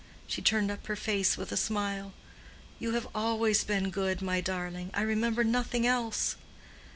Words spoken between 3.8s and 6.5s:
good, my darling. I remember nothing else."